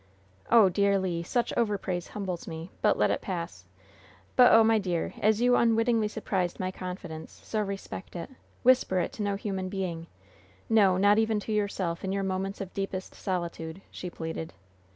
"Oh, 0.49 0.67
dear 0.67 0.97
Le, 0.97 1.23
such 1.23 1.53
overpraise 1.55 2.07
humbles 2.07 2.47
me! 2.47 2.71
Let 2.81 3.11
it 3.11 3.21
pass! 3.21 3.65
But, 4.35 4.51
oh, 4.51 4.63
my 4.63 4.79
dear, 4.79 5.13
as 5.21 5.41
you 5.41 5.55
unwittingly 5.55 6.07
surprised 6.07 6.59
my 6.59 6.71
confidence, 6.71 7.39
so 7.43 7.61
respect 7.61 8.15
it. 8.15 8.31
Whisper 8.63 8.97
it 8.99 9.13
to 9.13 9.21
no 9.21 9.35
human 9.35 9.69
being 9.69 10.07
no, 10.67 10.97
not 10.97 11.19
even 11.19 11.39
to 11.41 11.51
yourself 11.53 12.03
in 12.03 12.11
your 12.11 12.23
moments 12.23 12.61
of 12.61 12.73
deepest 12.73 13.13
solitude!" 13.13 13.79
she 13.91 14.09
pleaded. 14.09 14.53